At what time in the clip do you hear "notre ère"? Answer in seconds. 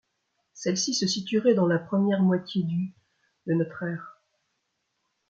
3.53-4.19